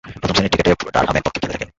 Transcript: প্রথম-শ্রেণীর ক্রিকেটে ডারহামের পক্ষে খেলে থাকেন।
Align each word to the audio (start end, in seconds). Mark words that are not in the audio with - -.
প্রথম-শ্রেণীর 0.21 0.51
ক্রিকেটে 0.53 0.71
ডারহামের 0.95 1.23
পক্ষে 1.25 1.39
খেলে 1.43 1.53
থাকেন। 1.53 1.69